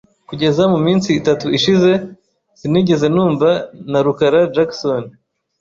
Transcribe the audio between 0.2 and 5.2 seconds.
Kugeza muminsi itatu ishize, sinigeze numva na rukara Jackson.